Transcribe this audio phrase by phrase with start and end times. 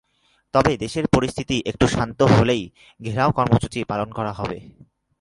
[0.53, 2.63] তবে দেশের পরিস্থিতি একটু শান্ত হলেই
[2.99, 4.57] ঘেরাও কর্মসূচি পালন করা হবে।